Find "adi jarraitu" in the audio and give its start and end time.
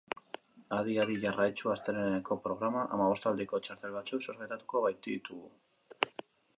1.03-1.73